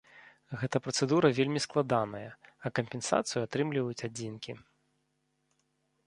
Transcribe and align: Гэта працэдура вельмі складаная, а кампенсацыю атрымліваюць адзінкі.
Гэта 0.59 0.77
працэдура 0.85 1.27
вельмі 1.39 1.59
складаная, 1.65 2.29
а 2.67 2.71
кампенсацыю 2.79 3.43
атрымліваюць 3.47 4.05
адзінкі. 4.09 4.57